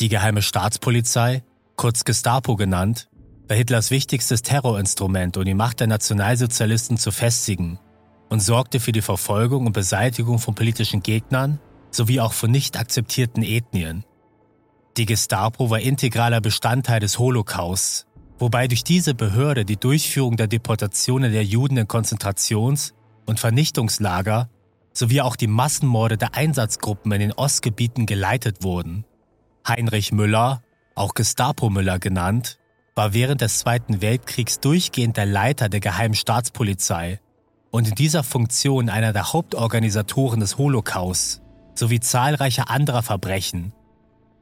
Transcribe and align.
Die 0.00 0.08
geheime 0.08 0.40
Staatspolizei, 0.40 1.42
kurz 1.76 2.04
Gestapo 2.04 2.56
genannt, 2.56 3.10
war 3.48 3.56
Hitlers 3.56 3.90
wichtigstes 3.90 4.40
Terrorinstrument, 4.40 5.36
um 5.36 5.44
die 5.44 5.52
Macht 5.52 5.80
der 5.80 5.88
Nationalsozialisten 5.88 6.96
zu 6.96 7.12
festigen 7.12 7.78
und 8.30 8.40
sorgte 8.40 8.80
für 8.80 8.92
die 8.92 9.02
Verfolgung 9.02 9.66
und 9.66 9.72
Beseitigung 9.72 10.38
von 10.38 10.54
politischen 10.54 11.02
Gegnern 11.02 11.60
sowie 11.90 12.20
auch 12.20 12.32
von 12.32 12.50
nicht 12.50 12.78
akzeptierten 12.78 13.42
Ethnien. 13.42 14.04
Die 14.96 15.04
Gestapo 15.04 15.68
war 15.68 15.80
integraler 15.80 16.40
Bestandteil 16.40 17.00
des 17.00 17.18
Holocausts, 17.18 18.06
wobei 18.38 18.68
durch 18.68 18.84
diese 18.84 19.14
Behörde 19.14 19.66
die 19.66 19.76
Durchführung 19.76 20.38
der 20.38 20.46
Deportationen 20.46 21.30
der 21.30 21.44
Juden 21.44 21.76
in 21.76 21.88
Konzentrations- 21.88 22.94
und 23.26 23.38
Vernichtungslager 23.38 24.48
sowie 24.94 25.20
auch 25.20 25.36
die 25.36 25.46
Massenmorde 25.46 26.16
der 26.16 26.34
Einsatzgruppen 26.34 27.12
in 27.12 27.20
den 27.20 27.32
Ostgebieten 27.32 28.06
geleitet 28.06 28.62
wurden. 28.62 29.04
Heinrich 29.70 30.10
Müller, 30.10 30.62
auch 30.96 31.14
Gestapo 31.14 31.70
Müller 31.70 32.00
genannt, 32.00 32.58
war 32.96 33.14
während 33.14 33.40
des 33.40 33.60
Zweiten 33.60 34.02
Weltkriegs 34.02 34.58
durchgehend 34.58 35.16
der 35.16 35.26
Leiter 35.26 35.68
der 35.68 35.78
Geheimen 35.78 36.14
Staatspolizei 36.14 37.20
und 37.70 37.86
in 37.86 37.94
dieser 37.94 38.24
Funktion 38.24 38.88
einer 38.88 39.12
der 39.12 39.32
Hauptorganisatoren 39.32 40.40
des 40.40 40.58
Holocaust 40.58 41.40
sowie 41.76 42.00
zahlreicher 42.00 42.68
anderer 42.68 43.02
Verbrechen. 43.02 43.72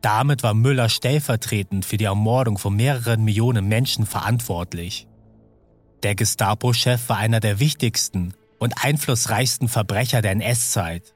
Damit 0.00 0.42
war 0.42 0.54
Müller 0.54 0.88
stellvertretend 0.88 1.84
für 1.84 1.98
die 1.98 2.04
Ermordung 2.04 2.56
von 2.56 2.74
mehreren 2.74 3.22
Millionen 3.22 3.68
Menschen 3.68 4.06
verantwortlich. 4.06 5.08
Der 6.02 6.14
Gestapo-Chef 6.14 7.08
war 7.10 7.18
einer 7.18 7.40
der 7.40 7.60
wichtigsten 7.60 8.32
und 8.58 8.82
einflussreichsten 8.82 9.68
Verbrecher 9.68 10.22
der 10.22 10.32
NS-Zeit. 10.32 11.14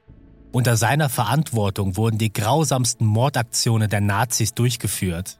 Unter 0.52 0.76
seiner 0.76 1.08
Verantwortung 1.08 1.96
wurden 1.96 2.18
die 2.18 2.30
grausamsten 2.32 3.06
Mordaktionen 3.06 3.88
der 3.88 4.02
Nazis 4.02 4.52
durchgeführt, 4.52 5.38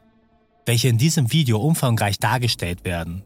welche 0.65 0.87
in 0.87 0.97
diesem 0.97 1.31
Video 1.31 1.59
umfangreich 1.59 2.17
dargestellt 2.17 2.83
werden. 2.83 3.23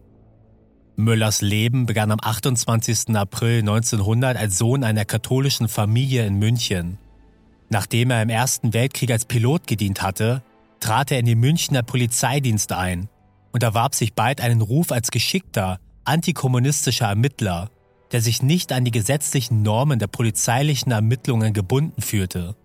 Müllers 0.97 1.41
Leben 1.41 1.85
begann 1.85 2.11
am 2.11 2.19
28. 2.21 3.15
April 3.15 3.59
1900 3.59 4.35
als 4.35 4.57
Sohn 4.57 4.83
einer 4.83 5.05
katholischen 5.05 5.69
Familie 5.69 6.25
in 6.25 6.39
München. 6.39 6.97
Nachdem 7.69 8.11
er 8.11 8.21
im 8.21 8.29
Ersten 8.29 8.73
Weltkrieg 8.73 9.11
als 9.11 9.25
Pilot 9.25 9.65
gedient 9.65 10.01
hatte, 10.01 10.43
trat 10.81 11.11
er 11.11 11.19
in 11.19 11.25
den 11.25 11.39
Münchner 11.39 11.83
Polizeidienst 11.83 12.73
ein 12.73 13.07
und 13.53 13.63
erwarb 13.63 13.95
sich 13.95 14.13
bald 14.13 14.41
einen 14.41 14.61
Ruf 14.61 14.91
als 14.91 15.09
geschickter, 15.09 15.79
antikommunistischer 16.03 17.07
Ermittler 17.07 17.69
der 18.11 18.21
sich 18.21 18.41
nicht 18.41 18.71
an 18.71 18.85
die 18.85 18.91
gesetzlichen 18.91 19.61
Normen 19.61 19.99
der 19.99 20.07
polizeilichen 20.07 20.91
Ermittlungen 20.91 21.53
gebunden 21.53 22.01
fühlte. 22.01 22.55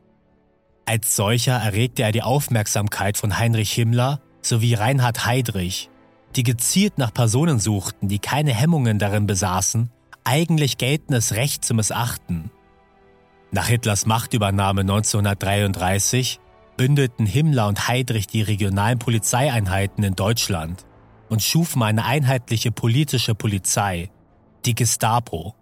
Als 0.84 1.16
solcher 1.16 1.54
erregte 1.54 2.02
er 2.02 2.12
die 2.12 2.22
Aufmerksamkeit 2.22 3.16
von 3.16 3.38
Heinrich 3.38 3.72
Himmler 3.72 4.20
sowie 4.40 4.74
Reinhard 4.74 5.26
Heydrich, 5.26 5.90
die 6.36 6.42
gezielt 6.42 6.98
nach 6.98 7.12
Personen 7.12 7.58
suchten, 7.58 8.08
die 8.08 8.18
keine 8.18 8.52
Hemmungen 8.52 8.98
darin 8.98 9.26
besaßen, 9.26 9.90
eigentlich 10.24 10.78
geltendes 10.78 11.34
Recht 11.34 11.64
zu 11.64 11.74
missachten. 11.74 12.50
Nach 13.50 13.66
Hitlers 13.66 14.06
Machtübernahme 14.06 14.80
1933 14.80 16.40
bündelten 16.76 17.26
Himmler 17.26 17.68
und 17.68 17.88
Heydrich 17.88 18.26
die 18.26 18.42
regionalen 18.42 18.98
Polizeieinheiten 18.98 20.02
in 20.04 20.14
Deutschland 20.14 20.86
und 21.28 21.42
schufen 21.42 21.82
eine 21.82 22.04
einheitliche 22.04 22.72
politische 22.72 23.34
Polizei, 23.34 24.10
die 24.66 24.74
Gestapo. 24.74 25.54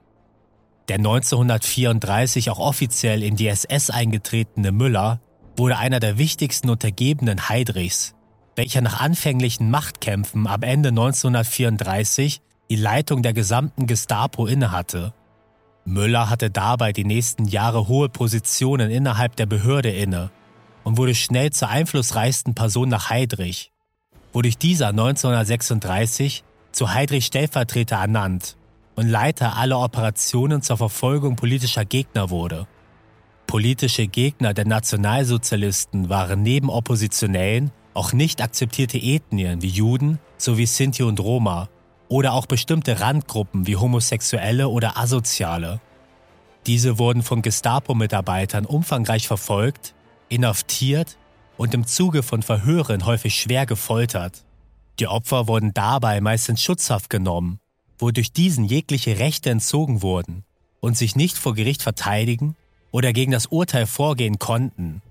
Der 0.88 0.96
1934 0.96 2.50
auch 2.50 2.58
offiziell 2.58 3.22
in 3.22 3.36
die 3.36 3.48
SS 3.48 3.90
eingetretene 3.90 4.72
Müller 4.72 5.20
wurde 5.56 5.78
einer 5.78 6.00
der 6.00 6.18
wichtigsten 6.18 6.70
Untergebenen 6.70 7.48
Heydrichs, 7.48 8.14
welcher 8.56 8.80
nach 8.80 9.00
anfänglichen 9.00 9.70
Machtkämpfen 9.70 10.46
am 10.46 10.62
Ende 10.62 10.88
1934 10.90 12.40
die 12.70 12.76
Leitung 12.76 13.22
der 13.22 13.32
gesamten 13.32 13.86
Gestapo 13.86 14.46
innehatte. 14.46 15.12
Müller 15.84 16.28
hatte 16.28 16.50
dabei 16.50 16.92
die 16.92 17.04
nächsten 17.04 17.46
Jahre 17.46 17.88
hohe 17.88 18.08
Positionen 18.08 18.90
innerhalb 18.90 19.36
der 19.36 19.46
Behörde 19.46 19.90
inne 19.90 20.30
und 20.84 20.96
wurde 20.96 21.14
schnell 21.14 21.50
zur 21.50 21.68
einflussreichsten 21.68 22.54
Person 22.54 22.88
nach 22.88 23.10
Heydrich, 23.10 23.72
wodurch 24.32 24.58
dieser 24.58 24.88
1936 24.88 26.44
zu 26.72 26.94
Heydrich 26.94 27.26
Stellvertreter 27.26 27.96
ernannt 27.96 28.56
und 29.00 29.08
Leiter 29.08 29.56
aller 29.56 29.80
Operationen 29.80 30.60
zur 30.60 30.76
Verfolgung 30.76 31.34
politischer 31.34 31.86
Gegner 31.86 32.28
wurde. 32.28 32.66
Politische 33.46 34.06
Gegner 34.06 34.52
der 34.52 34.66
Nationalsozialisten 34.66 36.10
waren 36.10 36.42
neben 36.42 36.68
Oppositionellen 36.68 37.70
auch 37.94 38.12
nicht 38.12 38.42
akzeptierte 38.42 38.98
Ethnien 38.98 39.62
wie 39.62 39.68
Juden 39.68 40.18
sowie 40.36 40.66
Sinti 40.66 41.02
und 41.02 41.18
Roma 41.18 41.70
oder 42.08 42.34
auch 42.34 42.44
bestimmte 42.44 43.00
Randgruppen 43.00 43.66
wie 43.66 43.76
Homosexuelle 43.76 44.68
oder 44.68 44.98
Asoziale. 44.98 45.80
Diese 46.66 46.98
wurden 46.98 47.22
von 47.22 47.40
Gestapo-Mitarbeitern 47.40 48.66
umfangreich 48.66 49.26
verfolgt, 49.26 49.94
inhaftiert 50.28 51.16
und 51.56 51.72
im 51.72 51.86
Zuge 51.86 52.22
von 52.22 52.42
Verhören 52.42 53.06
häufig 53.06 53.34
schwer 53.34 53.64
gefoltert. 53.64 54.44
Die 54.98 55.06
Opfer 55.06 55.48
wurden 55.48 55.72
dabei 55.72 56.20
meist 56.20 56.50
in 56.50 56.58
Schutzhaft 56.58 57.08
genommen 57.08 57.60
wodurch 58.00 58.32
diesen 58.32 58.64
jegliche 58.64 59.18
Rechte 59.18 59.50
entzogen 59.50 60.02
wurden 60.02 60.44
und 60.80 60.96
sich 60.96 61.16
nicht 61.16 61.36
vor 61.36 61.54
Gericht 61.54 61.82
verteidigen 61.82 62.56
oder 62.90 63.12
gegen 63.12 63.32
das 63.32 63.46
Urteil 63.46 63.86
vorgehen 63.86 64.38
konnten. 64.38 65.02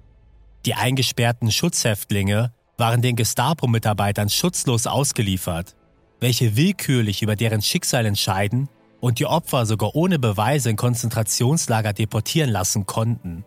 Die 0.66 0.74
eingesperrten 0.74 1.52
Schutzhäftlinge 1.52 2.52
waren 2.78 3.02
den 3.02 3.16
Gestapo-Mitarbeitern 3.16 4.30
schutzlos 4.30 4.88
ausgeliefert, 4.88 5.76
welche 6.20 6.56
willkürlich 6.56 7.22
über 7.22 7.36
deren 7.36 7.62
Schicksal 7.62 8.06
entscheiden 8.06 8.70
und 9.00 9.20
die 9.20 9.26
Opfer 9.26 9.66
sogar 9.66 9.96
ohne 9.96 10.20
Beweise 10.20 10.70
in 10.70 10.76
Konzentrationslager 10.76 11.94
deportieren 11.94 12.50
lassen 12.50 12.86
konnten. 12.86 13.46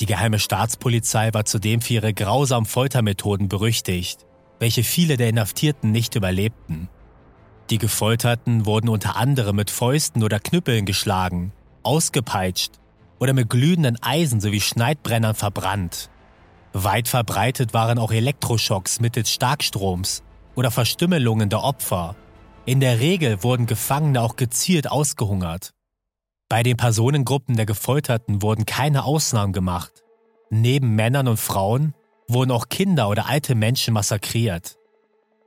Die 0.00 0.06
geheime 0.06 0.38
Staatspolizei 0.38 1.32
war 1.32 1.44
zudem 1.44 1.80
für 1.80 1.94
ihre 1.94 2.14
grausamen 2.14 2.66
Foltermethoden 2.66 3.48
berüchtigt, 3.48 4.26
welche 4.58 4.82
viele 4.82 5.16
der 5.16 5.28
Inhaftierten 5.28 5.92
nicht 5.92 6.14
überlebten. 6.14 6.88
Die 7.70 7.78
Gefolterten 7.78 8.66
wurden 8.66 8.88
unter 8.88 9.16
anderem 9.16 9.56
mit 9.56 9.70
Fäusten 9.70 10.22
oder 10.22 10.38
Knüppeln 10.38 10.84
geschlagen, 10.84 11.52
ausgepeitscht 11.82 12.72
oder 13.18 13.32
mit 13.32 13.48
glühenden 13.48 14.02
Eisen 14.02 14.40
sowie 14.40 14.60
Schneidbrennern 14.60 15.34
verbrannt. 15.34 16.10
Weit 16.74 17.08
verbreitet 17.08 17.72
waren 17.72 17.98
auch 17.98 18.12
Elektroschocks 18.12 19.00
mittels 19.00 19.30
Starkstroms 19.30 20.22
oder 20.56 20.70
Verstümmelungen 20.70 21.48
der 21.48 21.62
Opfer. 21.62 22.16
In 22.66 22.80
der 22.80 23.00
Regel 23.00 23.42
wurden 23.42 23.66
Gefangene 23.66 24.20
auch 24.20 24.36
gezielt 24.36 24.90
ausgehungert. 24.90 25.72
Bei 26.48 26.62
den 26.62 26.76
Personengruppen 26.76 27.56
der 27.56 27.66
Gefolterten 27.66 28.42
wurden 28.42 28.66
keine 28.66 29.04
Ausnahmen 29.04 29.52
gemacht. 29.52 30.02
Neben 30.50 30.94
Männern 30.94 31.28
und 31.28 31.40
Frauen 31.40 31.94
wurden 32.28 32.50
auch 32.50 32.68
Kinder 32.68 33.08
oder 33.08 33.26
alte 33.26 33.54
Menschen 33.54 33.94
massakriert. 33.94 34.76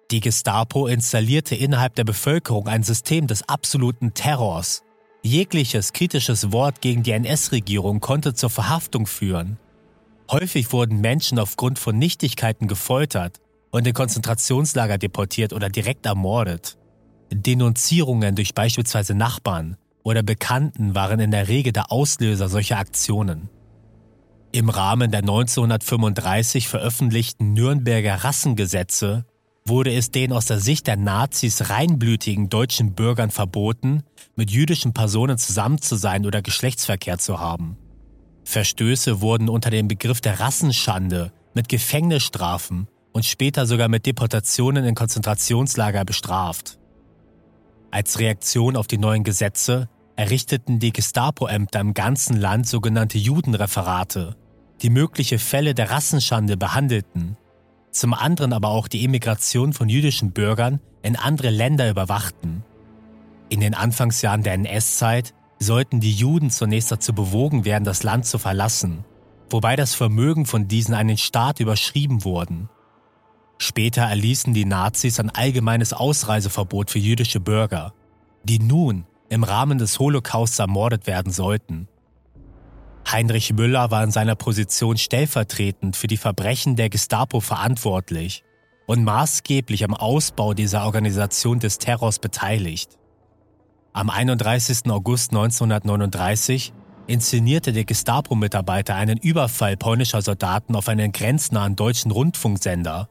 Die 0.10 0.22
Gestapo 0.22 0.88
installierte 0.88 1.54
innerhalb 1.56 1.96
der 1.96 2.06
Bevölkerung 2.06 2.68
ein 2.68 2.84
System 2.84 3.28
des 3.28 3.48
absoluten 3.50 4.14
Terrors. 4.14 4.84
Jegliches 5.22 5.92
kritisches 5.92 6.54
Wort 6.54 6.80
gegen 6.80 7.04
die 7.04 7.12
NS-Regierung 7.12 8.00
konnte 8.00 8.34
zur 8.34 8.50
Verhaftung 8.50 9.06
führen. 9.06 9.60
Häufig 10.32 10.72
wurden 10.72 11.02
Menschen 11.02 11.40
aufgrund 11.40 11.78
von 11.78 11.98
Nichtigkeiten 11.98 12.68
gefoltert 12.68 13.42
und 13.72 13.86
in 13.86 13.94
Konzentrationslager 13.94 14.98
deportiert 14.98 15.52
oder 15.52 15.68
direkt 15.68 16.06
ermordet. 16.06 16.78
Denunzierungen 17.30 18.36
durch 18.36 18.54
beispielsweise 18.54 19.14
Nachbarn 19.14 19.76
oder 20.04 20.24
Bekannten 20.24 20.96
waren 20.96 21.20
in 21.20 21.32
der 21.32 21.50
Regel 21.50 21.74
der 21.74 21.92
Auslöser 21.92 22.48
solcher 22.48 22.78
Aktionen. 22.78 23.50
Im 24.54 24.70
Rahmen 24.70 25.12
der 25.12 25.20
1935 25.20 26.70
veröffentlichten 26.70 27.52
Nürnberger 27.52 28.24
Rassengesetze 28.24 29.26
wurde 29.68 29.94
es 29.94 30.12
den 30.12 30.32
aus 30.32 30.46
der 30.46 30.60
Sicht 30.60 30.88
der 30.88 30.98
Nazis 30.98 31.70
reinblütigen 31.70 32.50
deutschen 32.50 32.94
Bürgern 32.94 33.32
verboten, 33.32 34.04
mit 34.36 34.52
jüdischen 34.52 34.94
Personen 34.94 35.38
zusammen 35.38 35.82
zu 35.82 35.96
sein 35.96 36.26
oder 36.26 36.42
Geschlechtsverkehr 36.42 37.18
zu 37.18 37.40
haben. 37.40 37.78
Verstöße 38.44 39.22
wurden 39.22 39.50
unter 39.50 39.70
dem 39.70 39.88
Begriff 39.88 40.22
der 40.22 40.40
Rassenschande 40.40 41.32
mit 41.54 41.70
Gefängnisstrafen 41.70 42.88
und 43.12 43.26
später 43.26 43.66
sogar 43.66 43.90
mit 43.90 44.06
Deportationen 44.06 44.86
in 44.86 44.96
Konzentrationslager 44.96 46.06
bestraft. 46.06 46.78
Als 47.92 48.20
Reaktion 48.20 48.76
auf 48.76 48.88
die 48.88 48.98
neuen 48.98 49.24
Gesetze 49.24 49.90
errichteten 50.16 50.80
die 50.80 50.94
Gestapo-Ämter 50.94 51.80
im 51.80 51.94
ganzen 51.94 52.38
Land 52.38 52.68
sogenannte 52.68 53.18
Judenreferate, 53.18 54.36
die 54.82 54.90
mögliche 54.90 55.40
Fälle 55.40 55.74
der 55.74 55.90
Rassenschande 55.90 56.58
behandelten 56.58 57.38
zum 58.00 58.14
anderen 58.14 58.54
aber 58.54 58.70
auch 58.70 58.88
die 58.88 59.04
Emigration 59.04 59.74
von 59.74 59.90
jüdischen 59.90 60.32
Bürgern 60.32 60.80
in 61.02 61.16
andere 61.16 61.50
Länder 61.50 61.90
überwachten. 61.90 62.64
In 63.50 63.60
den 63.60 63.74
Anfangsjahren 63.74 64.44
der 64.44 64.54
NS-Zeit 64.54 65.34
sollten 65.60 66.00
die 66.00 66.14
Juden 66.14 66.50
zunächst 66.50 66.92
dazu 66.92 67.14
bewogen 67.14 67.66
werden, 67.66 67.84
das 67.84 68.04
Land 68.04 68.26
zu 68.26 68.38
verlassen. 68.38 69.06
wobei 69.50 69.76
das 69.76 69.96
Vermögen 69.96 70.46
von 70.46 70.68
diesen 70.68 70.94
an 70.94 71.08
den 71.08 71.18
Staat 71.18 71.60
überschrieben 71.60 72.26
wurden. 72.26 72.70
Später 73.58 74.04
erließen 74.04 74.54
die 74.54 74.66
Nazis 74.66 75.20
ein 75.20 75.30
allgemeines 75.30 75.94
Ausreiseverbot 75.94 76.92
für 76.92 77.00
jüdische 77.00 77.40
Bürger, 77.40 77.94
die 78.44 78.60
nun 78.60 79.06
im 79.30 79.44
Rahmen 79.44 79.78
des 79.78 80.00
Holocausts 80.00 80.60
ermordet 80.60 81.08
werden 81.08 81.32
sollten. 81.32 81.88
Heinrich 83.12 83.54
Müller 83.54 83.90
war 83.90 84.04
in 84.04 84.12
seiner 84.12 84.36
Position 84.36 84.98
stellvertretend 84.98 85.96
für 85.96 86.08
die 86.08 86.18
Verbrechen 86.18 86.76
der 86.76 86.90
Gestapo 86.90 87.40
verantwortlich 87.40 88.44
und 88.86 89.04
maßgeblich 89.04 89.84
am 89.86 89.94
Ausbau 89.94 90.54
dieser 90.54 90.84
Organisation 90.84 91.60
des 91.60 91.78
Terrors 91.78 92.20
beteiligt. 92.20 92.98
Am 93.94 94.10
31. 94.10 94.90
August 94.90 95.32
1939 95.32 96.74
inszenierte 97.08 97.72
der 97.72 97.86
Gestapo-Mitarbeiter 97.86 98.96
einen 98.96 99.18
Überfall 99.18 99.78
polnischer 99.78 100.22
Soldaten 100.22 100.76
auf 100.76 100.90
einen 100.90 101.14
grenznahen 101.14 101.76
deutschen 101.76 102.12
Rundfunksender, 102.12 103.10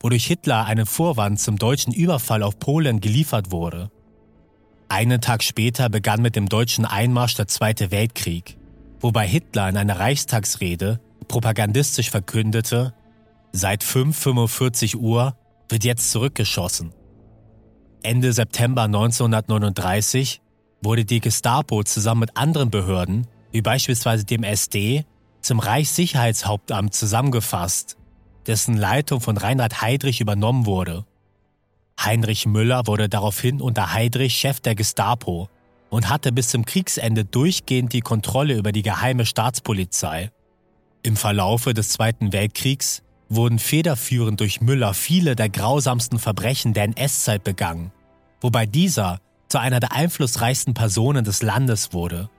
wodurch 0.00 0.26
Hitler 0.26 0.64
einen 0.64 0.86
Vorwand 0.86 1.38
zum 1.38 1.58
deutschen 1.58 1.92
Überfall 1.92 2.42
auf 2.42 2.58
Polen 2.58 3.00
geliefert 3.00 3.50
wurde. 3.50 3.90
Einen 4.88 5.20
Tag 5.20 5.42
später 5.42 5.88
begann 5.90 6.22
mit 6.22 6.36
dem 6.36 6.48
deutschen 6.48 6.86
Einmarsch 6.86 7.34
der 7.34 7.46
Zweite 7.46 7.90
Weltkrieg, 7.90 8.56
wobei 9.00 9.26
Hitler 9.26 9.68
in 9.68 9.76
einer 9.76 9.98
Reichstagsrede 9.98 11.00
propagandistisch 11.28 12.10
verkündete, 12.10 12.94
seit 13.52 13.82
5.45 13.82 14.96
Uhr 14.96 15.36
wird 15.68 15.84
jetzt 15.84 16.10
zurückgeschossen. 16.10 16.92
Ende 18.02 18.32
September 18.32 18.82
1939 18.82 20.40
wurde 20.82 21.04
die 21.04 21.20
Gestapo 21.20 21.82
zusammen 21.84 22.20
mit 22.20 22.36
anderen 22.36 22.70
Behörden, 22.70 23.26
wie 23.52 23.62
beispielsweise 23.62 24.24
dem 24.24 24.42
SD, 24.42 25.04
zum 25.42 25.58
Reichssicherheitshauptamt 25.58 26.94
zusammengefasst, 26.94 27.96
dessen 28.46 28.76
Leitung 28.76 29.20
von 29.20 29.36
Reinhard 29.36 29.82
Heydrich 29.82 30.20
übernommen 30.20 30.66
wurde. 30.66 31.04
Heinrich 32.02 32.46
Müller 32.46 32.86
wurde 32.86 33.08
daraufhin 33.08 33.60
unter 33.60 33.92
Heydrich 33.92 34.34
Chef 34.34 34.60
der 34.60 34.74
Gestapo 34.74 35.48
und 35.90 36.08
hatte 36.08 36.32
bis 36.32 36.48
zum 36.48 36.64
Kriegsende 36.64 37.24
durchgehend 37.24 37.92
die 37.92 38.00
Kontrolle 38.00 38.56
über 38.56 38.72
die 38.72 38.82
geheime 38.82 39.26
Staatspolizei. 39.26 40.30
Im 41.02 41.16
Verlaufe 41.16 41.74
des 41.74 41.90
Zweiten 41.90 42.32
Weltkriegs 42.32 43.02
wurden 43.28 43.58
federführend 43.58 44.40
durch 44.40 44.60
Müller 44.60 44.94
viele 44.94 45.36
der 45.36 45.48
grausamsten 45.48 46.18
Verbrechen 46.18 46.74
der 46.74 46.84
NS-Zeit 46.84 47.44
begangen, 47.44 47.92
wobei 48.40 48.66
dieser 48.66 49.20
zu 49.48 49.58
einer 49.58 49.80
der 49.80 49.92
einflussreichsten 49.92 50.74
Personen 50.74 51.24
des 51.24 51.42
Landes 51.42 51.92
wurde. 51.92 52.30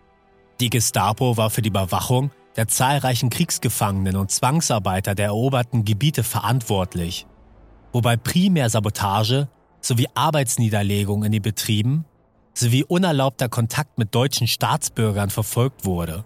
Die 0.60 0.70
Gestapo 0.70 1.38
war 1.38 1.50
für 1.50 1.62
die 1.62 1.70
Überwachung 1.70 2.32
der 2.56 2.68
zahlreichen 2.68 3.30
Kriegsgefangenen 3.30 4.16
und 4.16 4.32
Zwangsarbeiter 4.32 5.16
der 5.16 5.28
eroberten 5.28 5.86
Gebiete 5.86 6.24
verantwortlich, 6.24 7.26
wobei 7.94 8.18
primär 8.18 8.70
Sabotage 8.70 9.48
sowie 9.82 10.08
Arbeitsniederlegung 10.14 11.24
in 11.24 11.32
den 11.32 11.42
Betrieben 11.42 12.06
sowie 12.54 12.84
unerlaubter 12.84 13.50
Kontakt 13.50 13.98
mit 13.98 14.14
deutschen 14.14 14.48
Staatsbürgern 14.48 15.30
verfolgt 15.30 15.86
wurde. 15.86 16.26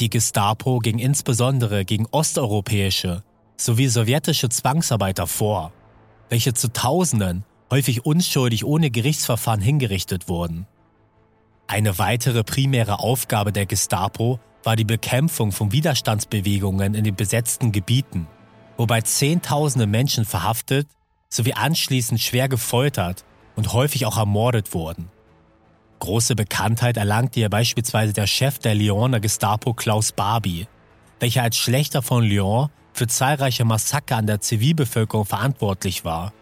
Die 0.00 0.10
Gestapo 0.10 0.78
ging 0.78 0.98
insbesondere 0.98 1.84
gegen 1.84 2.06
osteuropäische 2.06 3.24
sowie 3.56 3.88
sowjetische 3.88 4.48
Zwangsarbeiter 4.48 5.26
vor, 5.26 5.72
welche 6.28 6.54
zu 6.54 6.72
Tausenden 6.72 7.44
häufig 7.70 8.06
unschuldig 8.06 8.64
ohne 8.64 8.90
Gerichtsverfahren 8.90 9.60
hingerichtet 9.60 10.28
wurden. 10.28 10.66
Eine 11.66 11.98
weitere 11.98 12.44
primäre 12.44 13.00
Aufgabe 13.00 13.52
der 13.52 13.66
Gestapo 13.66 14.38
war 14.62 14.76
die 14.76 14.84
Bekämpfung 14.84 15.52
von 15.52 15.72
Widerstandsbewegungen 15.72 16.94
in 16.94 17.04
den 17.04 17.16
besetzten 17.16 17.72
Gebieten, 17.72 18.26
wobei 18.76 19.02
Zehntausende 19.02 19.86
Menschen 19.86 20.24
verhaftet 20.24 20.88
sowie 21.28 21.52
anschließend 21.52 22.20
schwer 22.20 22.48
gefoltert 22.48 23.24
und 23.58 23.72
häufig 23.72 24.06
auch 24.06 24.16
ermordet 24.16 24.72
wurden. 24.72 25.10
Große 25.98 26.36
Bekanntheit 26.36 26.96
erlangte 26.96 27.40
hier 27.40 27.50
beispielsweise 27.50 28.12
der 28.12 28.28
Chef 28.28 28.60
der 28.60 28.76
Lyoner 28.76 29.18
Gestapo 29.18 29.74
Klaus 29.74 30.12
Barbie, 30.12 30.68
welcher 31.18 31.42
als 31.42 31.56
Schlechter 31.56 32.00
von 32.00 32.22
Lyon 32.22 32.68
für 32.92 33.08
zahlreiche 33.08 33.64
Massaker 33.64 34.16
an 34.16 34.28
der 34.28 34.40
Zivilbevölkerung 34.40 35.24
verantwortlich 35.24 36.04
war 36.04 36.32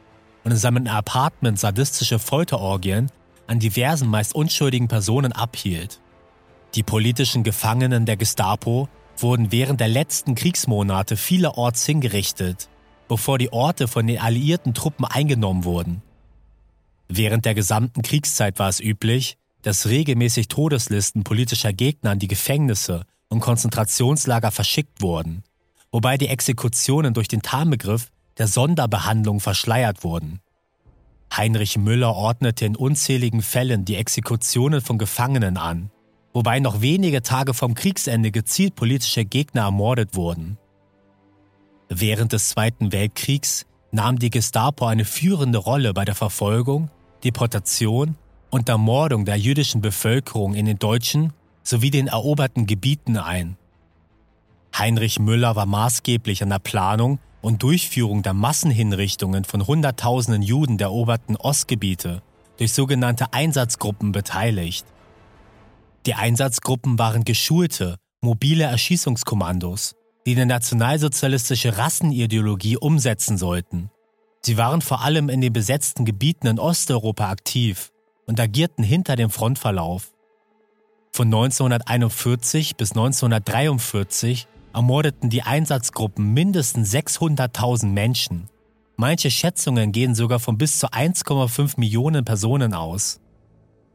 und 0.44 0.50
in 0.50 0.58
seinem 0.58 0.86
Apartment 0.88 1.58
sadistische 1.58 2.18
Folterorgien 2.18 3.10
an 3.46 3.60
diversen 3.60 4.10
meist 4.10 4.34
unschuldigen 4.34 4.88
Personen 4.88 5.32
abhielt. 5.32 6.02
Die 6.74 6.82
politischen 6.82 7.44
Gefangenen 7.44 8.04
der 8.04 8.18
Gestapo 8.18 8.90
wurden 9.16 9.50
während 9.52 9.80
der 9.80 9.88
letzten 9.88 10.34
Kriegsmonate 10.34 11.16
vielerorts 11.16 11.86
hingerichtet, 11.86 12.68
bevor 13.08 13.38
die 13.38 13.54
Orte 13.54 13.88
von 13.88 14.06
den 14.06 14.20
alliierten 14.20 14.74
Truppen 14.74 15.06
eingenommen 15.06 15.64
wurden. 15.64 16.02
Während 17.08 17.44
der 17.44 17.54
gesamten 17.54 18.02
Kriegszeit 18.02 18.58
war 18.58 18.68
es 18.68 18.80
üblich, 18.80 19.36
dass 19.62 19.86
regelmäßig 19.86 20.48
Todeslisten 20.48 21.24
politischer 21.24 21.72
Gegner 21.72 22.10
an 22.10 22.18
die 22.18 22.28
Gefängnisse 22.28 23.04
und 23.28 23.40
Konzentrationslager 23.40 24.50
verschickt 24.50 25.02
wurden, 25.02 25.42
wobei 25.90 26.18
die 26.18 26.28
Exekutionen 26.28 27.14
durch 27.14 27.28
den 27.28 27.42
Tarnbegriff 27.42 28.10
der 28.38 28.48
Sonderbehandlung 28.48 29.40
verschleiert 29.40 30.04
wurden. 30.04 30.40
Heinrich 31.34 31.76
Müller 31.76 32.14
ordnete 32.14 32.64
in 32.64 32.76
unzähligen 32.76 33.42
Fällen 33.42 33.84
die 33.84 33.96
Exekutionen 33.96 34.80
von 34.80 34.98
Gefangenen 34.98 35.56
an, 35.56 35.90
wobei 36.32 36.60
noch 36.60 36.80
wenige 36.80 37.22
Tage 37.22 37.54
vom 37.54 37.74
Kriegsende 37.74 38.30
gezielt 38.30 38.74
politische 38.76 39.24
Gegner 39.24 39.62
ermordet 39.62 40.14
wurden. 40.14 40.58
Während 41.88 42.32
des 42.32 42.50
Zweiten 42.50 42.92
Weltkriegs 42.92 43.66
nahm 43.90 44.18
die 44.18 44.30
Gestapo 44.30 44.86
eine 44.86 45.04
führende 45.04 45.58
Rolle 45.58 45.94
bei 45.94 46.04
der 46.04 46.14
Verfolgung, 46.14 46.90
Deportation 47.26 48.14
und 48.50 48.69
Ermordung 48.69 49.25
der 49.25 49.37
jüdischen 49.37 49.81
Bevölkerung 49.81 50.55
in 50.55 50.64
den 50.64 50.78
deutschen 50.78 51.32
sowie 51.64 51.90
den 51.90 52.06
eroberten 52.06 52.67
Gebieten 52.67 53.17
ein. 53.17 53.56
Heinrich 54.78 55.19
Müller 55.19 55.56
war 55.56 55.67
maßgeblich 55.67 56.44
an 56.44 56.50
der 56.50 56.61
Planung 56.61 57.19
und 57.43 57.64
Durchführung 57.64 58.23
der 58.23 58.32
Massenhinrichtungen 58.32 59.43
von 59.44 59.67
Hunderttausenden 59.67 60.43
Juden 60.43 60.78
der 60.78 60.87
eroberten 60.87 61.37
Ostgebiete 61.37 62.23
durch 62.58 62.73
sogenannte 62.73 63.32
Einsatzgruppen 63.32 64.12
beteiligt. 64.12 64.87
Die 66.06 66.14
Einsatzgruppen 66.14 66.96
waren 66.96 67.25
geschulte, 67.25 67.96
mobile 68.20 68.64
Erschießungskommandos, 68.64 69.96
die 70.26 70.37
eine 70.37 70.46
nationalsozialistische 70.46 71.76
Rassenideologie 71.76 72.76
umsetzen 72.76 73.37
sollten. 73.37 73.90
Sie 74.46 74.56
waren 74.56 74.80
vor 74.80 75.02
allem 75.02 75.28
in 75.28 75.40
den 75.40 75.52
besetzten 75.52 76.04
Gebieten 76.04 76.46
in 76.46 76.60
Osteuropa 76.60 77.30
aktiv 77.30 77.90
und 78.26 78.38
agierten 78.38 78.84
hinter 78.84 79.16
dem 79.16 79.28
Frontverlauf. 79.28 80.12
Von 81.10 81.26
1941 81.26 82.76
bis 82.76 82.92
1943 82.92 84.46
ermordeten 84.72 85.30
die 85.30 85.42
Einsatzgruppen 85.42 86.32
mindestens 86.32 86.94
600.000 86.94 87.86
Menschen. 87.86 88.48
Manche 88.94 89.32
Schätzungen 89.32 89.90
gehen 89.90 90.14
sogar 90.14 90.38
von 90.38 90.56
bis 90.58 90.78
zu 90.78 90.92
1,5 90.92 91.80
Millionen 91.80 92.24
Personen 92.24 92.72
aus. 92.72 93.18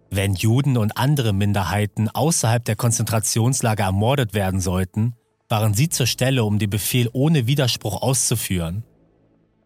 Wenn 0.10 0.34
Juden 0.34 0.76
und 0.76 0.98
andere 0.98 1.32
Minderheiten 1.32 2.10
außerhalb 2.10 2.66
der 2.66 2.76
Konzentrationslager 2.76 3.86
ermordet 3.86 4.34
werden 4.34 4.60
sollten, 4.60 5.16
waren 5.48 5.74
sie 5.74 5.88
zur 5.88 6.08
Stelle, 6.08 6.44
um 6.44 6.60
den 6.60 6.70
Befehl 6.70 7.10
ohne 7.14 7.48
Widerspruch 7.48 8.02
auszuführen. 8.02 8.84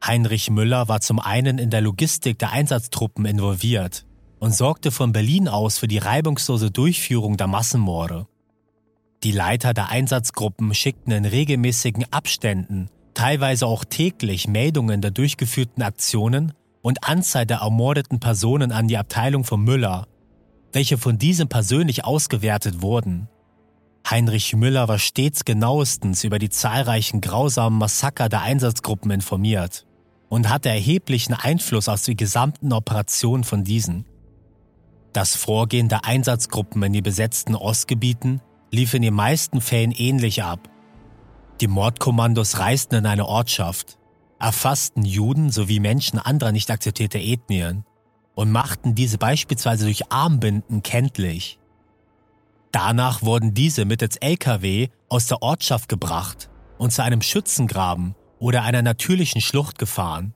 Heinrich 0.07 0.51
Müller 0.51 0.87
war 0.87 1.01
zum 1.01 1.19
einen 1.19 1.57
in 1.57 1.71
der 1.71 1.81
Logistik 1.81 2.37
der 2.37 2.51
Einsatztruppen 2.51 3.25
involviert 3.25 4.05
und 4.37 4.53
sorgte 4.53 4.91
von 4.91 5.11
Berlin 5.11 5.47
aus 5.47 5.79
für 5.79 5.87
die 5.87 5.97
reibungslose 5.97 6.69
Durchführung 6.69 7.37
der 7.37 7.47
Massenmorde. 7.47 8.27
Die 9.23 9.31
Leiter 9.31 9.73
der 9.73 9.89
Einsatzgruppen 9.89 10.75
schickten 10.75 11.11
in 11.11 11.25
regelmäßigen 11.25 12.05
Abständen, 12.11 12.91
teilweise 13.15 13.65
auch 13.65 13.83
täglich, 13.83 14.47
Meldungen 14.47 15.01
der 15.01 15.09
durchgeführten 15.09 15.81
Aktionen 15.81 16.53
und 16.83 17.03
Anzahl 17.03 17.47
der 17.47 17.61
ermordeten 17.61 18.19
Personen 18.19 18.71
an 18.71 18.87
die 18.87 18.97
Abteilung 18.97 19.43
von 19.43 19.63
Müller, 19.63 20.07
welche 20.71 20.99
von 20.99 21.17
diesem 21.17 21.47
persönlich 21.47 22.05
ausgewertet 22.05 22.83
wurden. 22.83 23.27
Heinrich 24.07 24.55
Müller 24.55 24.87
war 24.87 24.99
stets 24.99 25.45
genauestens 25.45 26.23
über 26.23 26.37
die 26.37 26.49
zahlreichen 26.49 27.21
grausamen 27.21 27.79
Massaker 27.79 28.29
der 28.29 28.43
Einsatzgruppen 28.43 29.09
informiert 29.09 29.87
und 30.29 30.49
hatte 30.49 30.69
erheblichen 30.69 31.33
Einfluss 31.33 31.87
auf 31.87 32.01
die 32.03 32.15
gesamten 32.15 32.73
Operationen 32.73 33.43
von 33.43 33.63
diesen. 33.63 34.05
Das 35.13 35.35
Vorgehen 35.35 35.87
der 35.87 36.05
Einsatzgruppen 36.05 36.83
in 36.83 36.93
die 36.93 37.01
besetzten 37.01 37.55
Ostgebieten 37.55 38.41
lief 38.71 38.93
in 38.93 39.01
den 39.01 39.13
meisten 39.13 39.61
Fällen 39.61 39.91
ähnlich 39.91 40.43
ab. 40.43 40.69
Die 41.61 41.67
Mordkommandos 41.67 42.59
reisten 42.59 42.95
in 42.95 43.05
eine 43.05 43.25
Ortschaft, 43.25 43.97
erfassten 44.39 45.05
Juden 45.05 45.51
sowie 45.51 45.79
Menschen 45.79 46.19
anderer 46.19 46.51
nicht 46.51 46.69
akzeptierter 46.69 47.19
Ethnien 47.19 47.85
und 48.33 48.51
machten 48.51 48.93
diese 48.93 49.17
beispielsweise 49.17 49.85
durch 49.85 50.11
Armbinden 50.11 50.83
kenntlich. 50.83 51.59
Danach 52.73 53.21
wurden 53.21 53.53
diese 53.53 53.85
mittels 53.85 54.17
Lkw 54.17 54.89
aus 55.07 55.27
der 55.27 55.41
Ortschaft 55.41 55.87
gebracht 55.87 56.49
und 56.77 56.91
zu 56.91 57.01
einem 57.01 57.21
Schützengraben 57.21 58.15
oder 58.39 58.63
einer 58.63 58.81
natürlichen 58.81 59.41
Schlucht 59.41 59.77
gefahren. 59.77 60.33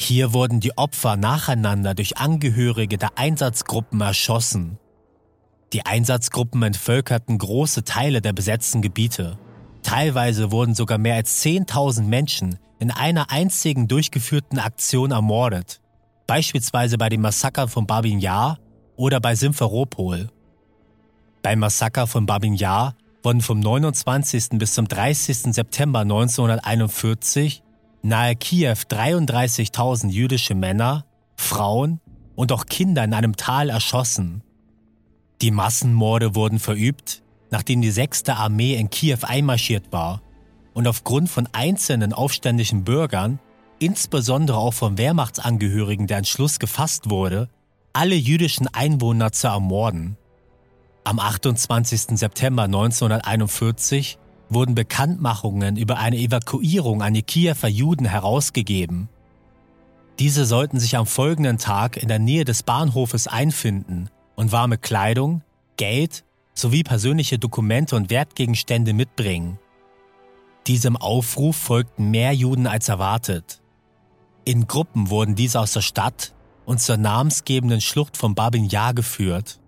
Hier 0.00 0.32
wurden 0.32 0.60
die 0.60 0.76
Opfer 0.78 1.16
nacheinander 1.16 1.94
durch 1.94 2.18
Angehörige 2.18 2.98
der 2.98 3.18
Einsatzgruppen 3.18 4.00
erschossen. 4.00 4.78
Die 5.72 5.84
Einsatzgruppen 5.84 6.62
entvölkerten 6.62 7.36
große 7.36 7.84
Teile 7.84 8.22
der 8.22 8.32
besetzten 8.32 8.80
Gebiete. 8.80 9.38
Teilweise 9.82 10.50
wurden 10.50 10.74
sogar 10.74 10.98
mehr 10.98 11.16
als 11.16 11.44
10.000 11.44 12.02
Menschen 12.02 12.58
in 12.78 12.90
einer 12.90 13.30
einzigen 13.30 13.88
durchgeführten 13.88 14.58
Aktion 14.58 15.10
ermordet, 15.10 15.80
beispielsweise 16.26 16.96
bei 16.96 17.08
den 17.08 17.20
Massakern 17.20 17.68
von 17.68 17.86
Babin 17.86 18.20
Yar 18.20 18.58
oder 18.96 19.20
bei 19.20 19.34
Simferopol. 19.34 20.28
Beim 21.42 21.60
Massaker 21.60 22.06
von 22.06 22.26
Babin 22.26 22.54
Yar 22.54 22.94
wurden 23.22 23.40
vom 23.40 23.60
29. 23.60 24.50
bis 24.58 24.74
zum 24.74 24.88
30. 24.88 25.54
September 25.54 26.00
1941 26.00 27.62
nahe 28.02 28.36
Kiew 28.36 28.76
33.000 28.88 30.10
jüdische 30.10 30.54
Männer, 30.54 31.04
Frauen 31.36 32.00
und 32.36 32.52
auch 32.52 32.66
Kinder 32.66 33.04
in 33.04 33.14
einem 33.14 33.36
Tal 33.36 33.70
erschossen. 33.70 34.42
Die 35.42 35.50
Massenmorde 35.50 36.34
wurden 36.34 36.58
verübt, 36.58 37.22
nachdem 37.50 37.80
die 37.80 37.90
6. 37.90 38.28
Armee 38.28 38.74
in 38.74 38.90
Kiew 38.90 39.18
einmarschiert 39.22 39.92
war 39.92 40.22
und 40.74 40.86
aufgrund 40.86 41.28
von 41.28 41.48
einzelnen 41.52 42.12
aufständischen 42.12 42.84
Bürgern, 42.84 43.40
insbesondere 43.78 44.58
auch 44.58 44.74
von 44.74 44.98
Wehrmachtsangehörigen, 44.98 46.06
der 46.06 46.18
Entschluss 46.18 46.58
gefasst 46.58 47.10
wurde, 47.10 47.48
alle 47.92 48.14
jüdischen 48.14 48.68
Einwohner 48.68 49.32
zu 49.32 49.48
ermorden. 49.48 50.16
Am 51.08 51.20
28. 51.20 52.18
September 52.18 52.64
1941 52.64 54.18
wurden 54.50 54.74
Bekanntmachungen 54.74 55.78
über 55.78 55.96
eine 55.96 56.18
Evakuierung 56.18 57.00
an 57.00 57.14
die 57.14 57.22
Kiewer 57.22 57.66
Juden 57.66 58.04
herausgegeben. 58.04 59.08
Diese 60.18 60.44
sollten 60.44 60.78
sich 60.78 60.98
am 60.98 61.06
folgenden 61.06 61.56
Tag 61.56 61.96
in 61.96 62.08
der 62.08 62.18
Nähe 62.18 62.44
des 62.44 62.62
Bahnhofes 62.62 63.26
einfinden 63.26 64.10
und 64.36 64.52
warme 64.52 64.76
Kleidung, 64.76 65.40
Geld 65.78 66.24
sowie 66.52 66.82
persönliche 66.82 67.38
Dokumente 67.38 67.96
und 67.96 68.10
Wertgegenstände 68.10 68.92
mitbringen. 68.92 69.58
Diesem 70.66 70.98
Aufruf 70.98 71.56
folgten 71.56 72.10
mehr 72.10 72.34
Juden 72.34 72.66
als 72.66 72.90
erwartet. 72.90 73.62
In 74.44 74.66
Gruppen 74.66 75.08
wurden 75.08 75.36
diese 75.36 75.58
aus 75.58 75.72
der 75.72 75.80
Stadt 75.80 76.34
und 76.66 76.82
zur 76.82 76.98
namensgebenden 76.98 77.80
Schlucht 77.80 78.18
von 78.18 78.34
Babin 78.34 78.66
Yar 78.66 78.92
geführt 78.92 79.58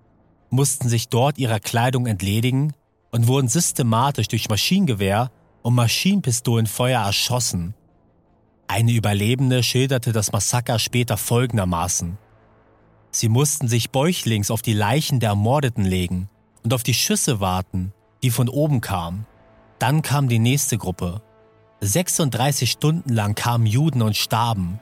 mussten 0.50 0.88
sich 0.88 1.08
dort 1.08 1.38
ihrer 1.38 1.60
Kleidung 1.60 2.06
entledigen 2.06 2.72
und 3.10 3.26
wurden 3.26 3.48
systematisch 3.48 4.28
durch 4.28 4.48
Maschinengewehr 4.48 5.30
und 5.62 5.74
Maschinenpistolenfeuer 5.74 7.00
erschossen. 7.00 7.74
Eine 8.68 8.92
Überlebende 8.92 9.62
schilderte 9.62 10.12
das 10.12 10.32
Massaker 10.32 10.78
später 10.78 11.16
folgendermaßen. 11.16 12.18
Sie 13.10 13.28
mussten 13.28 13.66
sich 13.66 13.90
bäuchlings 13.90 14.50
auf 14.50 14.62
die 14.62 14.74
Leichen 14.74 15.18
der 15.18 15.30
Ermordeten 15.30 15.84
legen 15.84 16.28
und 16.62 16.72
auf 16.72 16.82
die 16.82 16.94
Schüsse 16.94 17.40
warten, 17.40 17.92
die 18.22 18.30
von 18.30 18.48
oben 18.48 18.80
kamen. 18.80 19.26
Dann 19.78 20.02
kam 20.02 20.28
die 20.28 20.38
nächste 20.38 20.78
Gruppe. 20.78 21.22
36 21.80 22.70
Stunden 22.70 23.12
lang 23.12 23.34
kamen 23.34 23.66
Juden 23.66 24.02
und 24.02 24.16
starben. 24.16 24.78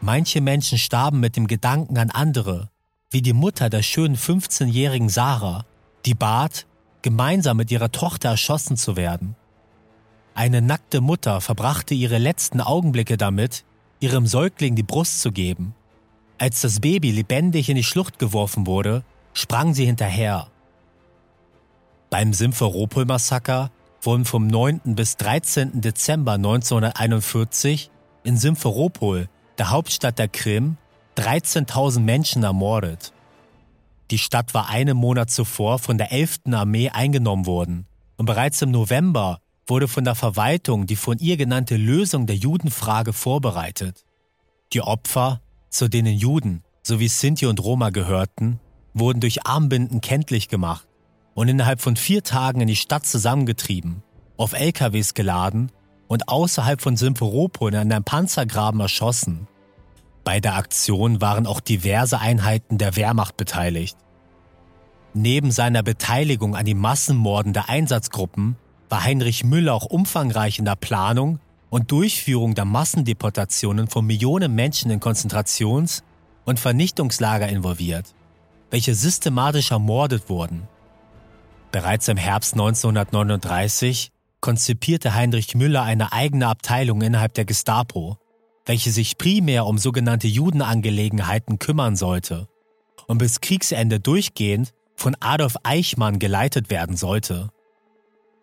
Manche 0.00 0.40
Menschen 0.40 0.78
starben 0.78 1.20
mit 1.20 1.36
dem 1.36 1.48
Gedanken 1.48 1.98
an 1.98 2.10
andere, 2.10 2.70
wie 3.10 3.22
die 3.22 3.32
Mutter 3.32 3.70
der 3.70 3.82
schönen 3.82 4.16
15-jährigen 4.16 5.08
Sarah, 5.08 5.64
die 6.04 6.14
bat, 6.14 6.66
gemeinsam 7.02 7.56
mit 7.56 7.70
ihrer 7.70 7.92
Tochter 7.92 8.30
erschossen 8.30 8.76
zu 8.76 8.96
werden. 8.96 9.36
Eine 10.34 10.60
nackte 10.60 11.00
Mutter 11.00 11.40
verbrachte 11.40 11.94
ihre 11.94 12.18
letzten 12.18 12.60
Augenblicke 12.60 13.16
damit, 13.16 13.64
ihrem 14.00 14.26
Säugling 14.26 14.74
die 14.74 14.82
Brust 14.82 15.20
zu 15.20 15.32
geben. 15.32 15.74
Als 16.38 16.60
das 16.60 16.80
Baby 16.80 17.12
lebendig 17.12 17.68
in 17.68 17.76
die 17.76 17.84
Schlucht 17.84 18.18
geworfen 18.18 18.66
wurde, 18.66 19.04
sprang 19.32 19.72
sie 19.72 19.86
hinterher. 19.86 20.48
Beim 22.10 22.32
Simferopol-Massaker 22.32 23.70
wurden 24.02 24.24
vom 24.24 24.46
9. 24.46 24.94
bis 24.94 25.16
13. 25.16 25.80
Dezember 25.80 26.32
1941 26.32 27.90
in 28.24 28.36
Simferopol, 28.36 29.28
der 29.58 29.70
Hauptstadt 29.70 30.18
der 30.18 30.28
Krim, 30.28 30.76
13.000 31.16 32.00
Menschen 32.00 32.42
ermordet. 32.42 33.12
Die 34.10 34.18
Stadt 34.18 34.54
war 34.54 34.68
einen 34.68 34.96
Monat 34.96 35.30
zuvor 35.30 35.78
von 35.78 35.98
der 35.98 36.12
11. 36.12 36.52
Armee 36.52 36.90
eingenommen 36.90 37.46
worden 37.46 37.86
und 38.16 38.26
bereits 38.26 38.62
im 38.62 38.70
November 38.70 39.40
wurde 39.66 39.88
von 39.88 40.04
der 40.04 40.14
Verwaltung 40.14 40.86
die 40.86 40.96
von 40.96 41.18
ihr 41.18 41.36
genannte 41.36 41.76
Lösung 41.76 42.26
der 42.26 42.36
Judenfrage 42.36 43.12
vorbereitet. 43.12 44.04
Die 44.72 44.80
Opfer, 44.80 45.40
zu 45.70 45.88
denen 45.88 46.14
Juden 46.14 46.62
sowie 46.82 47.08
Sinti 47.08 47.46
und 47.46 47.62
Roma 47.62 47.90
gehörten, 47.90 48.60
wurden 48.94 49.20
durch 49.20 49.46
Armbinden 49.46 50.00
kenntlich 50.00 50.48
gemacht 50.48 50.86
und 51.34 51.48
innerhalb 51.48 51.80
von 51.80 51.96
vier 51.96 52.22
Tagen 52.22 52.60
in 52.60 52.68
die 52.68 52.76
Stadt 52.76 53.06
zusammengetrieben, 53.06 54.02
auf 54.36 54.52
LKWs 54.52 55.14
geladen 55.14 55.72
und 56.08 56.28
außerhalb 56.28 56.80
von 56.80 56.96
Simferopol 56.96 57.74
in 57.74 57.92
einem 57.92 58.04
Panzergraben 58.04 58.80
erschossen. 58.80 59.48
Bei 60.26 60.40
der 60.40 60.56
Aktion 60.56 61.20
waren 61.20 61.46
auch 61.46 61.60
diverse 61.60 62.18
Einheiten 62.18 62.78
der 62.78 62.96
Wehrmacht 62.96 63.36
beteiligt. 63.36 63.96
Neben 65.14 65.52
seiner 65.52 65.84
Beteiligung 65.84 66.56
an 66.56 66.66
den 66.66 66.78
Massenmorden 66.78 67.52
der 67.52 67.68
Einsatzgruppen 67.68 68.56
war 68.88 69.04
Heinrich 69.04 69.44
Müller 69.44 69.72
auch 69.72 69.84
umfangreich 69.84 70.58
in 70.58 70.64
der 70.64 70.74
Planung 70.74 71.38
und 71.70 71.92
Durchführung 71.92 72.56
der 72.56 72.64
Massendeportationen 72.64 73.86
von 73.86 74.04
Millionen 74.04 74.52
Menschen 74.52 74.90
in 74.90 74.98
Konzentrations- 74.98 76.02
und 76.44 76.58
Vernichtungslager 76.58 77.48
involviert, 77.48 78.12
welche 78.72 78.96
systematisch 78.96 79.70
ermordet 79.70 80.28
wurden. 80.28 80.66
Bereits 81.70 82.08
im 82.08 82.16
Herbst 82.16 82.54
1939 82.54 84.10
konzipierte 84.40 85.14
Heinrich 85.14 85.54
Müller 85.54 85.82
eine 85.82 86.12
eigene 86.12 86.48
Abteilung 86.48 87.00
innerhalb 87.00 87.34
der 87.34 87.44
Gestapo, 87.44 88.18
welche 88.66 88.90
sich 88.90 89.16
primär 89.16 89.64
um 89.64 89.78
sogenannte 89.78 90.26
Judenangelegenheiten 90.26 91.58
kümmern 91.58 91.96
sollte 91.96 92.48
und 93.06 93.18
bis 93.18 93.40
Kriegsende 93.40 94.00
durchgehend 94.00 94.74
von 94.96 95.16
Adolf 95.20 95.56
Eichmann 95.62 96.18
geleitet 96.18 96.68
werden 96.68 96.96
sollte. 96.96 97.50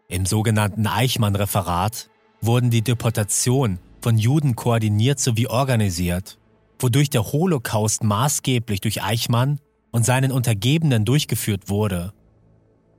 Im 0.08 0.26
sogenannten 0.26 0.88
Eichmann-Referat 0.88 2.10
wurden 2.42 2.70
die 2.70 2.82
Deportationen 2.82 3.80
von 4.02 4.18
Juden 4.18 4.56
koordiniert 4.56 5.20
sowie 5.20 5.48
organisiert, 5.48 6.38
wodurch 6.80 7.10
der 7.10 7.32
Holocaust 7.32 8.04
maßgeblich 8.04 8.82
durch 8.82 9.04
Eichmann 9.04 9.60
und 9.92 10.06
seinen 10.06 10.32
Untergebenen 10.32 11.06
durchgeführt 11.06 11.70
wurde. 11.70 12.14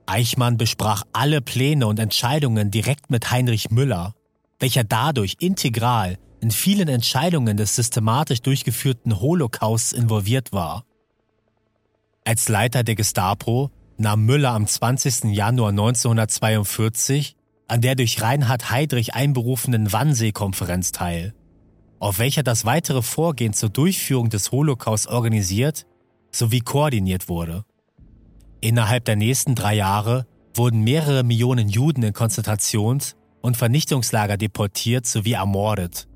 Eichmann 0.07 0.59
besprach 0.59 1.05
alle 1.13 1.41
Pläne 1.41 1.87
und 1.87 1.99
Entscheidungen 1.99 2.71
direkt 2.71 3.11
mit 3.11 3.31
Heinrich 3.31 3.71
Müller, 3.71 4.15
welcher 4.59 4.85
dadurch 4.85 5.37
integral 5.41 6.19
in 6.41 6.51
vielen 6.51 6.89
Entscheidungen 6.89 7.57
des 7.57 7.77
systematisch 7.77 8.43
durchgeführten 8.43 9.21
Holocausts 9.21 9.93
involviert 9.93 10.53
war. 10.53 10.85
Als 12.25 12.49
Leiter 12.49 12.85
der 12.85 12.95
Gestapo 12.95 13.71
nahm 13.97 14.25
Müller 14.25 14.51
am 14.51 14.67
20. 14.67 15.25
Januar 15.35 15.71
1942 15.71 17.37
an 17.69 17.81
der 17.81 17.95
durch 17.95 18.21
Reinhard 18.21 18.71
Heydrich 18.71 19.15
einberufenen 19.15 19.93
Wannsee-Konferenz 19.93 20.93
teil, 20.93 21.35
auf 21.99 22.19
welcher 22.19 22.43
das 22.43 22.65
weitere 22.65 23.03
Vorgehen 23.03 23.53
zur 23.53 23.71
Durchführung 23.71 24.29
des 24.29 24.53
Holocaust 24.53 25.07
organisiert 25.07 25.87
sowie 26.31 26.61
koordiniert 26.61 27.29
wurde. 27.29 27.65
Innerhalb 28.61 29.05
der 29.05 29.17
nächsten 29.17 29.55
drei 29.55 29.75
Jahre 29.75 30.27
wurden 30.55 30.83
mehrere 30.83 31.23
Millionen 31.23 31.69
Juden 31.69 32.03
in 32.03 32.13
Konzentrations- 32.13 33.15
und 33.41 33.57
Vernichtungslager 33.57 34.37
deportiert 34.37 35.07
sowie 35.07 35.33
ermordet. 35.33 36.09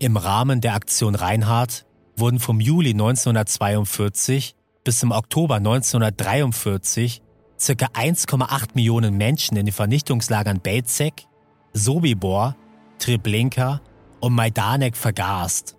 Im 0.00 0.16
Rahmen 0.16 0.60
der 0.60 0.74
Aktion 0.74 1.16
Reinhardt 1.16 1.84
wurden 2.16 2.38
vom 2.38 2.60
Juli 2.60 2.90
1942 2.90 4.54
bis 4.84 5.00
zum 5.00 5.10
Oktober 5.10 5.56
1943 5.56 7.20
ca. 7.58 7.72
1,8 7.72 8.68
Millionen 8.74 9.16
Menschen 9.16 9.56
in 9.56 9.66
den 9.66 9.72
Vernichtungslagern 9.72 10.60
Belzec, 10.60 11.26
Sobibor, 11.72 12.54
Treblinka 13.00 13.80
und 14.20 14.34
Majdanek 14.34 14.96
vergast. 14.96 15.74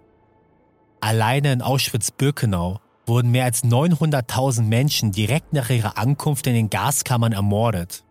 Alleine 0.99 1.53
in 1.53 1.61
Auschwitz-Birkenau 1.61 2.81
wurden 3.05 3.31
mehr 3.31 3.45
als 3.45 3.63
900.000 3.63 4.63
Menschen 4.63 5.13
direkt 5.13 5.53
nach 5.53 5.69
ihrer 5.69 5.97
Ankunft 5.97 6.45
in 6.45 6.55
den 6.55 6.69
Gaskammern 6.69 7.31
ermordet, 7.31 8.03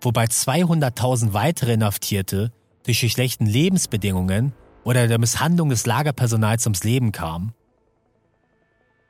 wobei 0.00 0.24
200.000 0.24 1.34
weitere 1.34 1.74
Inhaftierte 1.74 2.52
durch 2.84 3.00
die 3.00 3.10
schlechten 3.10 3.44
Lebensbedingungen 3.44 4.54
oder 4.84 5.06
der 5.08 5.18
Misshandlung 5.18 5.68
des 5.68 5.86
Lagerpersonals 5.86 6.66
ums 6.66 6.84
Leben 6.84 7.12
kam. 7.12 7.52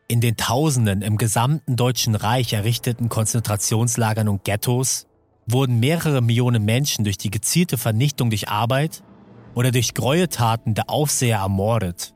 In 0.08 0.20
den 0.20 0.36
Tausenden 0.36 1.00
im 1.00 1.16
gesamten 1.16 1.76
Deutschen 1.76 2.14
Reich 2.14 2.52
errichteten 2.52 3.08
Konzentrationslagern 3.08 4.28
und 4.28 4.44
Ghettos 4.44 5.06
wurden 5.46 5.80
mehrere 5.80 6.20
Millionen 6.20 6.64
Menschen 6.64 7.04
durch 7.04 7.18
die 7.18 7.30
gezielte 7.30 7.78
Vernichtung 7.78 8.30
durch 8.30 8.48
Arbeit 8.48 9.02
oder 9.54 9.70
durch 9.70 9.94
Gräueltaten 9.94 10.74
der 10.74 10.90
Aufseher 10.90 11.38
ermordet. 11.38 12.14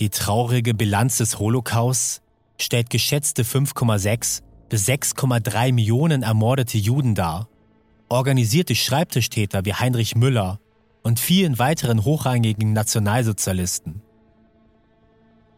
Die 0.00 0.10
traurige 0.10 0.74
Bilanz 0.74 1.18
des 1.18 1.38
Holocausts 1.38 2.22
stellt 2.60 2.90
geschätzte 2.90 3.42
5,6 3.42 4.42
bis 4.68 4.88
6,3 4.88 5.72
Millionen 5.72 6.22
ermordete 6.22 6.78
Juden 6.78 7.14
dar, 7.14 7.48
organisiert 8.08 8.68
durch 8.68 8.82
Schreibtischtäter 8.82 9.64
wie 9.64 9.74
Heinrich 9.74 10.16
Müller 10.16 10.58
und 11.04 11.20
vielen 11.20 11.58
weiteren 11.60 12.04
hochrangigen 12.04 12.72
Nationalsozialisten. 12.72 14.02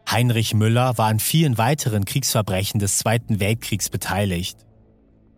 Heinrich 0.09 0.53
Müller 0.53 0.97
war 0.97 1.07
an 1.07 1.19
vielen 1.19 1.57
weiteren 1.57 2.05
Kriegsverbrechen 2.05 2.79
des 2.79 2.99
Zweiten 2.99 3.39
Weltkriegs 3.39 3.89
beteiligt. 3.89 4.59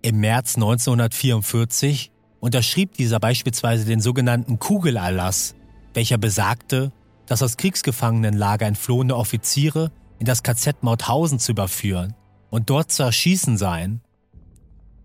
Im 0.01 0.19
März 0.19 0.55
1944 0.55 2.11
unterschrieb 2.39 2.93
dieser 2.93 3.19
beispielsweise 3.19 3.85
den 3.85 4.01
sogenannten 4.01 4.59
Kugelerlass, 4.59 5.55
welcher 5.93 6.17
besagte, 6.17 6.91
dass 7.25 7.43
aus 7.43 7.57
Kriegsgefangenenlager 7.57 8.65
entflohene 8.65 9.15
Offiziere 9.15 9.91
in 10.17 10.25
das 10.25 10.43
KZ 10.43 10.81
Mauthausen 10.81 11.39
zu 11.39 11.51
überführen 11.51 12.15
und 12.49 12.69
dort 12.69 12.91
zu 12.91 13.03
erschießen 13.03 13.57
seien. 13.57 14.01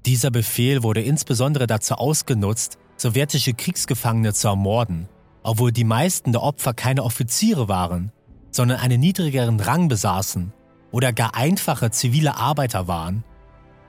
Dieser 0.07 0.31
Befehl 0.31 0.83
wurde 0.83 1.03
insbesondere 1.03 1.67
dazu 1.67 1.95
ausgenutzt, 1.95 2.79
sowjetische 3.05 3.53
Kriegsgefangene 3.53 4.33
zu 4.33 4.49
ermorden, 4.49 5.11
obwohl 5.43 5.73
die 5.73 5.85
meisten 5.85 6.33
der 6.33 6.43
Opfer 6.43 6.73
keine 6.73 7.05
Offiziere 7.05 7.69
waren, 7.69 8.13
sondern 8.51 8.79
einen 8.81 8.99
niedrigeren 8.99 9.61
Rang 9.61 9.89
besaßen 9.89 10.55
oder 10.91 11.13
gar 11.13 11.35
einfache 11.35 11.91
zivile 11.91 12.39
Arbeiter 12.39 12.89
waren. 12.89 13.23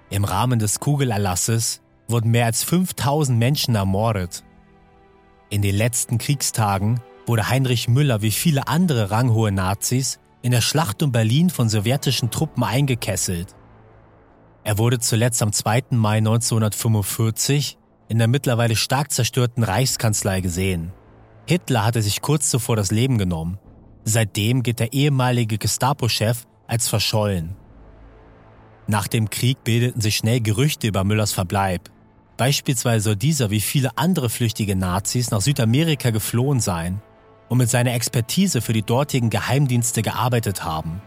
Im 0.09 0.25
Rahmen 0.25 0.59
des 0.59 0.81
Kugelerlasses 0.81 1.81
wurden 2.09 2.31
mehr 2.31 2.45
als 2.45 2.65
5000 2.65 3.39
Menschen 3.39 3.75
ermordet. 3.75 4.43
In 5.49 5.61
den 5.61 5.75
letzten 5.75 6.17
Kriegstagen 6.17 6.99
wurde 7.25 7.47
Heinrich 7.47 7.87
Müller 7.87 8.21
wie 8.21 8.31
viele 8.31 8.67
andere 8.67 9.11
ranghohe 9.11 9.53
Nazis 9.53 10.19
in 10.41 10.51
der 10.51 10.61
Schlacht 10.61 11.01
um 11.01 11.13
Berlin 11.13 11.49
von 11.49 11.69
sowjetischen 11.69 12.31
Truppen 12.31 12.65
eingekesselt. 12.65 13.55
Er 14.65 14.77
wurde 14.77 14.99
zuletzt 14.99 15.41
am 15.41 15.53
2. 15.53 15.83
Mai 15.91 16.17
1945 16.17 17.77
in 18.07 18.17
der 18.17 18.27
mittlerweile 18.27 18.75
stark 18.75 19.11
zerstörten 19.11 19.63
Reichskanzlei 19.63 20.41
gesehen. 20.41 20.91
Hitler 21.47 21.85
hatte 21.85 22.01
sich 22.01 22.21
kurz 22.21 22.49
zuvor 22.49 22.75
das 22.75 22.91
Leben 22.91 23.17
genommen. 23.17 23.59
Seitdem 24.03 24.63
geht 24.63 24.79
der 24.79 24.93
ehemalige 24.93 25.57
Gestapo-Chef 25.57 26.45
als 26.67 26.87
verschollen. 26.87 27.55
Nach 28.87 29.07
dem 29.07 29.29
Krieg 29.29 29.63
bildeten 29.63 30.01
sich 30.01 30.17
schnell 30.17 30.41
Gerüchte 30.41 30.87
über 30.87 31.03
Müllers 31.03 31.33
Verbleib. 31.33 31.89
Beispielsweise 32.37 33.03
soll 33.03 33.15
dieser 33.15 33.49
wie 33.49 33.61
viele 33.61 33.97
andere 33.97 34.29
flüchtige 34.29 34.75
Nazis 34.75 35.31
nach 35.31 35.41
Südamerika 35.41 36.11
geflohen 36.11 36.59
sein 36.59 37.01
und 37.49 37.57
mit 37.57 37.69
seiner 37.69 37.93
Expertise 37.93 38.61
für 38.61 38.73
die 38.73 38.83
dortigen 38.83 39.29
Geheimdienste 39.29 40.01
gearbeitet 40.01 40.63
haben. 40.63 41.01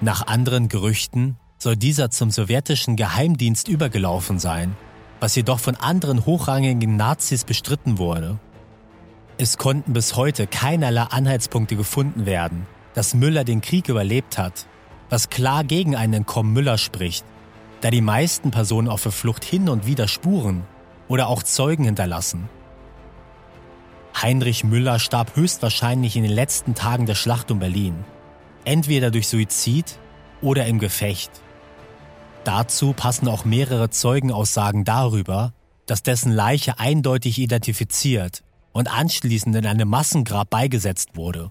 Nach 0.00 0.26
anderen 0.26 0.68
Gerüchten 0.68 1.36
soll 1.58 1.76
dieser 1.76 2.10
zum 2.10 2.30
sowjetischen 2.30 2.96
Geheimdienst 2.96 3.68
übergelaufen 3.68 4.38
sein, 4.38 4.76
was 5.24 5.36
jedoch 5.36 5.58
von 5.58 5.74
anderen 5.76 6.26
hochrangigen 6.26 6.96
Nazis 6.96 7.44
bestritten 7.44 7.96
wurde. 7.96 8.38
Es 9.38 9.56
konnten 9.56 9.94
bis 9.94 10.16
heute 10.16 10.46
keinerlei 10.46 11.00
Anhaltspunkte 11.00 11.76
gefunden 11.76 12.26
werden, 12.26 12.66
dass 12.92 13.14
Müller 13.14 13.42
den 13.42 13.62
Krieg 13.62 13.88
überlebt 13.88 14.36
hat, 14.36 14.66
was 15.08 15.30
klar 15.30 15.64
gegen 15.64 15.96
einen 15.96 16.12
Entkommen 16.12 16.52
Müller 16.52 16.76
spricht, 16.76 17.24
da 17.80 17.88
die 17.88 18.02
meisten 18.02 18.50
Personen 18.50 18.86
auf 18.86 19.02
der 19.02 19.12
Flucht 19.12 19.46
hin 19.46 19.70
und 19.70 19.86
wieder 19.86 20.08
Spuren 20.08 20.64
oder 21.08 21.28
auch 21.28 21.42
Zeugen 21.42 21.84
hinterlassen. 21.84 22.50
Heinrich 24.20 24.62
Müller 24.62 24.98
starb 24.98 25.36
höchstwahrscheinlich 25.36 26.16
in 26.16 26.24
den 26.24 26.32
letzten 26.32 26.74
Tagen 26.74 27.06
der 27.06 27.14
Schlacht 27.14 27.50
um 27.50 27.60
Berlin, 27.60 28.04
entweder 28.66 29.10
durch 29.10 29.28
Suizid 29.28 29.98
oder 30.42 30.66
im 30.66 30.78
Gefecht. 30.78 31.30
Dazu 32.44 32.92
passen 32.92 33.26
auch 33.28 33.44
mehrere 33.44 33.90
Zeugenaussagen 33.90 34.84
darüber, 34.84 35.54
dass 35.86 36.02
dessen 36.02 36.30
Leiche 36.30 36.78
eindeutig 36.78 37.38
identifiziert 37.38 38.42
und 38.72 38.92
anschließend 38.92 39.56
in 39.56 39.66
einem 39.66 39.88
Massengrab 39.88 40.50
beigesetzt 40.50 41.16
wurde. 41.16 41.50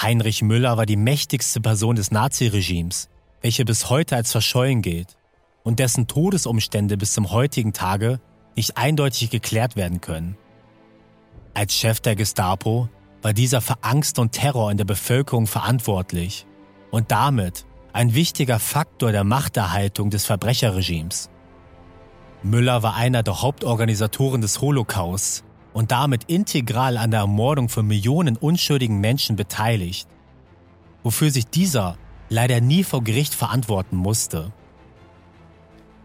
Heinrich 0.00 0.42
Müller 0.42 0.76
war 0.76 0.86
die 0.86 0.96
mächtigste 0.96 1.60
Person 1.60 1.96
des 1.96 2.10
Naziregimes, 2.10 3.08
welche 3.42 3.64
bis 3.64 3.90
heute 3.90 4.16
als 4.16 4.32
verschollen 4.32 4.82
gilt 4.82 5.16
und 5.62 5.78
dessen 5.78 6.06
Todesumstände 6.06 6.96
bis 6.96 7.12
zum 7.12 7.30
heutigen 7.30 7.72
Tage 7.72 8.20
nicht 8.56 8.76
eindeutig 8.76 9.30
geklärt 9.30 9.76
werden 9.76 10.00
können. 10.00 10.36
Als 11.54 11.74
Chef 11.74 12.00
der 12.00 12.16
Gestapo 12.16 12.88
war 13.22 13.32
dieser 13.32 13.60
für 13.60 13.82
Angst 13.82 14.18
und 14.18 14.32
Terror 14.32 14.70
in 14.70 14.76
der 14.76 14.84
Bevölkerung 14.84 15.46
verantwortlich 15.46 16.46
und 16.90 17.10
damit 17.10 17.66
ein 17.92 18.14
wichtiger 18.14 18.58
Faktor 18.58 19.12
der 19.12 19.24
Machterhaltung 19.24 20.10
des 20.10 20.24
Verbrecherregimes. 20.24 21.30
Müller 22.42 22.82
war 22.82 22.96
einer 22.96 23.22
der 23.22 23.42
Hauptorganisatoren 23.42 24.40
des 24.40 24.60
Holocausts 24.60 25.44
und 25.72 25.90
damit 25.90 26.24
integral 26.24 26.96
an 26.96 27.10
der 27.10 27.20
Ermordung 27.20 27.68
von 27.68 27.86
Millionen 27.86 28.36
unschuldigen 28.36 28.98
Menschen 28.98 29.36
beteiligt, 29.36 30.08
wofür 31.02 31.30
sich 31.30 31.46
dieser 31.46 31.96
leider 32.28 32.60
nie 32.60 32.84
vor 32.84 33.04
Gericht 33.04 33.34
verantworten 33.34 33.96
musste. 33.96 34.52